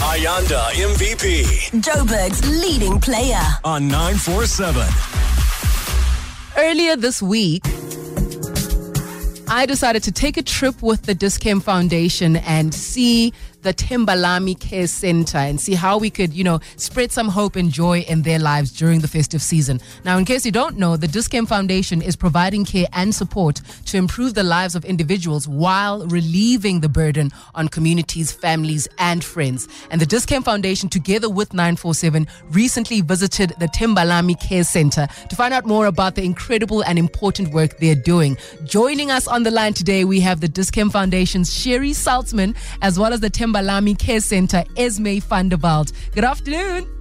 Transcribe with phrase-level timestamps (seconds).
[0.00, 3.40] Ayanda MVP Joburg's leading player.
[3.64, 4.86] on 947.
[6.56, 7.62] Earlier this week,
[9.48, 13.32] I decided to take a trip with the Dis-Chem Foundation and see
[13.62, 17.70] the Thembalami Care Center and see how we could, you know, spread some hope and
[17.70, 19.80] joy in their lives during the festive season.
[20.04, 23.96] Now, in case you don't know, the Dis-Chem Foundation is providing care and support to
[23.96, 29.66] improve the lives of individuals while relieving the burden on communities, families, and friends.
[29.90, 35.52] And the Dis-Chem Foundation, together with 947, recently visited the Thembalami Care Center to find
[35.52, 38.36] out more about the incredible and important work they're doing.
[38.64, 43.12] Joining us on the line today, we have the Dis-Chem Foundation's Sherry Saltzman, as well
[43.12, 45.92] as the Thembalami Care Center, Esme van der Walt.
[46.14, 46.97] Good afternoon.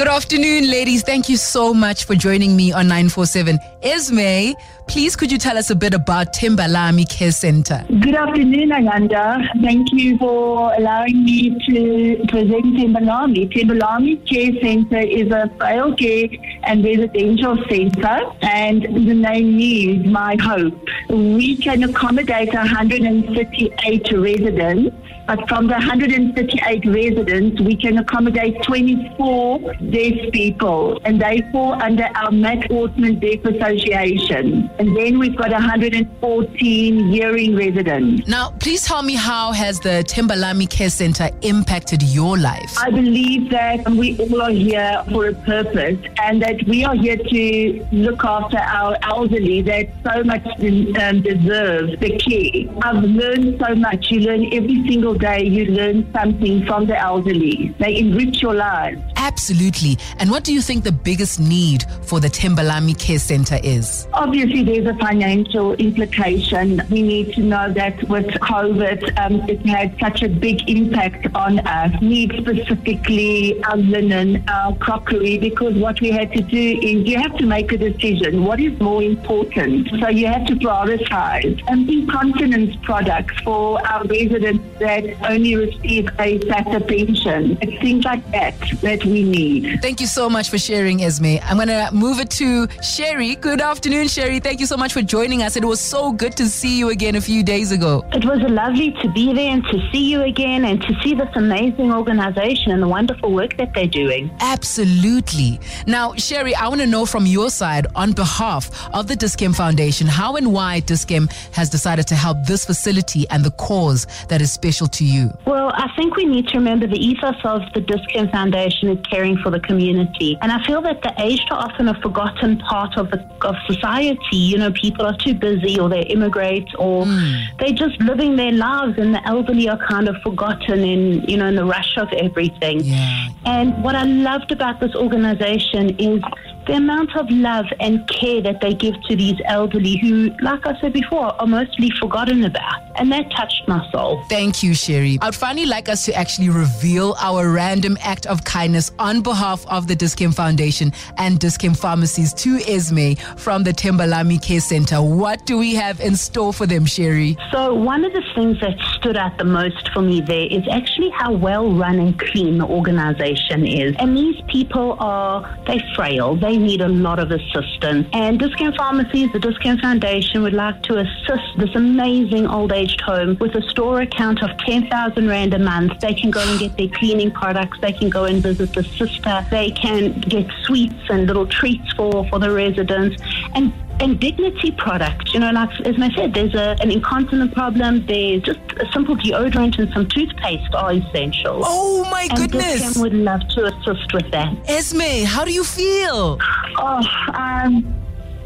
[0.00, 1.02] Good afternoon, ladies.
[1.02, 3.58] Thank you so much for joining me on 947.
[3.82, 4.54] Esme,
[4.88, 7.84] please could you tell us a bit about Thembalami Care Center?
[7.86, 9.46] Good afternoon, Ayanda.
[9.60, 13.52] Thank you for allowing me to present Thembalami.
[13.52, 16.28] Thembalami Care Center is a frail care
[16.64, 20.82] and residential center, and the name means my hope.
[21.10, 28.56] We can accommodate 138 residents, but from the 138 residents, we can accommodate
[29.00, 34.70] 24 deaf people, and they fall under our Matt Ortman Deaf Association.
[34.78, 38.28] And then we've got 114 hearing residents.
[38.28, 42.76] Now, please tell me how has the Thembalami Care Center impacted your life?
[42.78, 47.16] I believe that we all are here for a purpose and that we are here
[47.16, 52.82] to look after our elderly that so much um, deserve the care.
[52.82, 54.10] I've learned so much.
[54.10, 57.74] You learn every single day, you learn something from the elderly.
[57.78, 58.54] They enrich your
[58.90, 59.19] lives.
[59.20, 59.98] Absolutely.
[60.18, 64.08] And what do you think the biggest need for the Thembalami Care Center is?
[64.14, 66.80] Obviously, there's a financial implication.
[66.90, 71.58] We need to know that with COVID, um, it had such a big impact on
[71.60, 72.00] us.
[72.00, 77.36] Need specifically our linen, our crockery, because what we had to do is you have
[77.36, 78.42] to make a decision.
[78.44, 79.88] What is more important?
[80.00, 81.62] So you have to prioritize.
[81.68, 87.58] And incontinence products for our residents that only receive a SASSA pension.
[87.60, 89.82] It's things like that that we need.
[89.82, 91.36] Thank you so much for sharing, Esme.
[91.42, 93.34] I'm going to move it to Sherry.
[93.34, 94.40] Good afternoon, Sherry.
[94.40, 95.56] Thank you so much for joining us.
[95.56, 98.04] It was so good to see you again a few days ago.
[98.12, 101.28] It was lovely to be there and to see you again and to see this
[101.34, 104.30] amazing organization and the wonderful work that they're doing.
[104.40, 105.60] Absolutely.
[105.86, 110.06] Now, Sherry, I want to know from your side, on behalf of the Dis-Chem Foundation,
[110.06, 114.52] how and why Dis-Chem has decided to help this facility and the cause that is
[114.52, 115.30] special to you.
[115.46, 119.50] Well, I think we need to remember the ethos of the Dis-Chem Foundation caring for
[119.50, 120.38] the community.
[120.42, 124.36] And I feel that the aged are often a forgotten part of, the, of society.
[124.36, 127.34] You know, people are too busy or they immigrate or hmm.
[127.58, 131.46] they're just living their lives and the elderly are kind of forgotten in, you know,
[131.46, 132.80] in the rush of everything.
[132.80, 133.28] Yeah.
[133.44, 136.22] And what I loved about this organization is
[136.70, 140.80] the amount of love and care that they give to these elderly who, like I
[140.80, 142.80] said before, are mostly forgotten about.
[142.94, 144.22] And that touched my soul.
[144.28, 145.18] Thank you, Sherry.
[145.20, 149.88] I'd finally like us to actually reveal our random act of kindness on behalf of
[149.88, 155.02] the Dis-Chem Foundation and Dis-Chem Pharmacies to Esme from the Thembalami Care Center.
[155.02, 157.36] What do we have in store for them, Sherry?
[157.50, 161.10] So, one of the things that stood out the most for me there is actually
[161.10, 163.96] how well run and clean the organization is.
[163.98, 168.08] And these people are, they're frail, they need a lot of assistance.
[168.12, 173.36] And Dis-Chem Pharmacies, the Dis-Chem Foundation would like to assist this amazing old aged home
[173.40, 176.00] with a store account of 10,000 Rand a month.
[176.00, 179.46] They can go and get their cleaning products, they can go and visit the sister,
[179.50, 183.22] they can get sweets and little treats for, for the residents.
[183.54, 185.32] And and dignity products.
[185.34, 188.06] You know, like as I said, there's a, an incontinent problem.
[188.06, 191.60] There's just a simple deodorant and some toothpaste are essential.
[191.64, 192.80] Oh my and goodness.
[192.80, 194.56] Dis-Chem would love to assist with that.
[194.68, 196.38] Esme, how do you feel?
[196.76, 197.02] Oh,
[197.34, 197.94] um,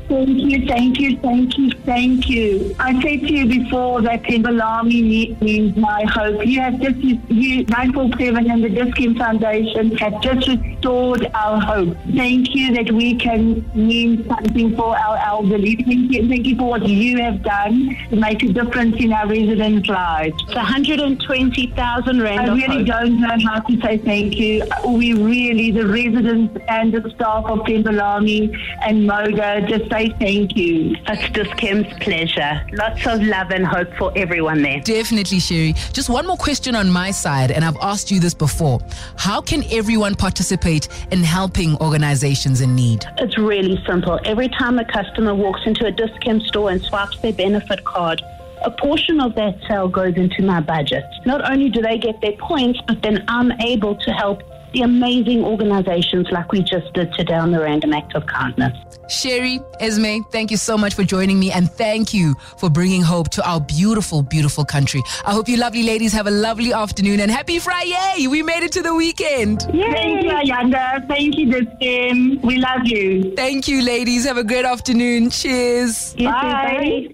[0.08, 2.74] thank you, thank you, thank you, thank you.
[2.78, 6.46] I said to you before that Thembalami means my hope.
[6.46, 11.96] You have just, you, 947 and the Dis-Chem Foundation have just restored our hope.
[12.14, 15.76] Thank you that we can mean something for our elderly.
[15.76, 19.26] Thank you, thank you for what you have done to make a difference in our
[19.26, 20.34] residents' lives.
[20.46, 24.64] It's 120,000 Rand I really don't know how to say thank you.
[24.86, 30.96] We really, the residents and the staff of Thembalami and Moga, just say thank you.
[31.06, 32.60] It's just Kim's pleasure.
[32.72, 34.80] Lots of love and hope for everyone there.
[34.80, 35.74] Definitely, Sherry.
[35.92, 38.80] Just one more question on my side, and I've asked you this before.
[39.16, 43.04] How can everyone participate in helping organizations in need?
[43.18, 44.18] It's really simple.
[44.24, 48.20] Every time a customer walks into a Dis-Chem store and swipes their benefit card,
[48.64, 51.04] a portion of that sale goes into my budget.
[51.24, 54.42] Not only do they get their points, but then I'm able to help
[54.74, 58.76] the amazing organizations like we just did today on the Random Act of Kindness.
[59.08, 63.28] Sherry, Esme, thank you so much for joining me and thank you for bringing hope
[63.30, 65.02] to our beautiful, beautiful country.
[65.24, 68.26] I hope you lovely ladies have a lovely afternoon and happy Friday.
[68.26, 69.62] We made it to the weekend.
[69.62, 71.06] Thank you, Ayanda.
[71.06, 72.40] Thank you, Dis-Chem.
[72.42, 73.34] We love you.
[73.36, 74.24] Thank you, ladies.
[74.24, 75.30] Have a great afternoon.
[75.30, 76.14] Cheers.
[76.14, 76.24] Bye.
[76.24, 77.13] bye.